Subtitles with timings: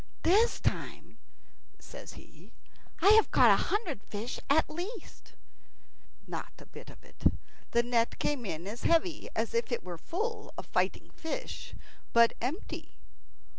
[0.23, 1.19] "This time,"
[1.77, 2.53] says he,
[3.03, 5.33] "I have caught a hundred fish at least."
[6.25, 7.25] Not a bit of it.
[7.69, 11.75] The net came in as heavy as if it were full of fighting fish,
[12.13, 12.97] but empty